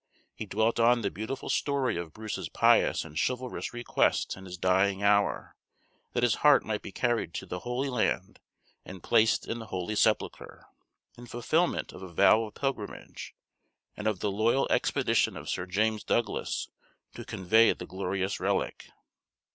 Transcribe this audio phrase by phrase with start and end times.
[0.33, 5.03] He dwelt on the beautiful story of Bruce's pious and chivalrous request in his dying
[5.03, 5.55] hour,
[6.13, 8.39] that his heart might be carried to the Holy Land
[8.83, 10.65] and placed in the Holy Sepulchre,
[11.19, 13.35] in fulfilment of a vow of pilgrimage;
[13.95, 16.69] and of the loyal expedition of Sir James Douglas
[17.13, 18.89] to convey the glorious relic.